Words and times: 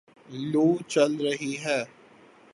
لوُ 0.51 0.67
چل 0.87 1.11
رہی 1.17 1.53
ہے 1.63 1.79